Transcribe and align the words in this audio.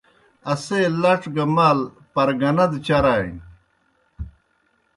اسے 0.51 0.79
لڇ 1.01 1.21
گہ 1.35 1.45
مال 1.55 1.79
پرگنہ 2.13 2.65
دہ 2.71 2.77
چرَانیْ۔ 2.85 3.39